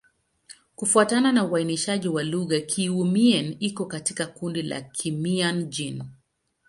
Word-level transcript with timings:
Kufuatana 0.75 1.31
na 1.31 1.45
uainishaji 1.45 2.07
wa 2.07 2.23
lugha, 2.23 2.59
Kiiu-Mien 2.61 3.57
iko 3.59 3.85
katika 3.85 4.25
kundi 4.25 4.61
la 4.61 4.81
Kimian-Jin. 4.81 6.03